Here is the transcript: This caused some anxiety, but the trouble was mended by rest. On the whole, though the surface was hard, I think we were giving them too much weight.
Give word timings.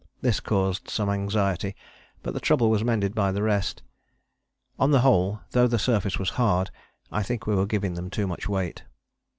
This 0.21 0.39
caused 0.39 0.89
some 0.89 1.11
anxiety, 1.11 1.75
but 2.23 2.33
the 2.33 2.39
trouble 2.39 2.71
was 2.71 2.83
mended 2.83 3.13
by 3.13 3.29
rest. 3.29 3.83
On 4.79 4.89
the 4.89 5.01
whole, 5.01 5.41
though 5.51 5.67
the 5.67 5.77
surface 5.77 6.17
was 6.17 6.31
hard, 6.41 6.71
I 7.11 7.21
think 7.21 7.45
we 7.45 7.53
were 7.53 7.67
giving 7.67 7.93
them 7.93 8.09
too 8.09 8.25
much 8.25 8.49
weight. 8.49 8.81